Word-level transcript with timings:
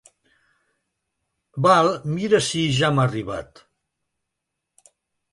Val, 1.65 1.89
mira 2.13 2.39
sí 2.45 2.63
ja 2.77 2.89
m'ha 2.95 3.05
arribat. 3.11 3.61